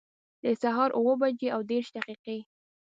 د 0.43 0.45
سهار 0.61 0.89
اووه 0.97 1.13
بجي 1.21 1.47
او 1.55 1.61
دیرش 1.69 1.87
دقیقي 1.97 2.39